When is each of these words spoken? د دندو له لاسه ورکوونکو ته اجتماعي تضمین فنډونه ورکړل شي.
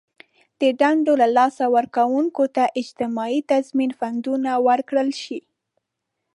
د 0.61 0.63
دندو 0.81 1.13
له 1.21 1.27
لاسه 1.37 1.63
ورکوونکو 1.77 2.43
ته 2.55 2.63
اجتماعي 2.81 3.39
تضمین 3.51 3.91
فنډونه 3.99 4.51
ورکړل 4.67 5.09
شي. 5.23 5.39